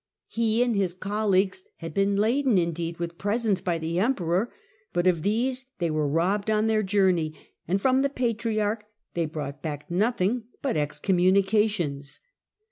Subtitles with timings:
[0.29, 4.51] He and his colleagues had been laden, indeed, with presents by the emperor,
[4.93, 7.35] but of these they were robbed on their journey,
[7.67, 8.83] and from the patriarch
[9.13, 12.19] they brought back nothing but excommunications.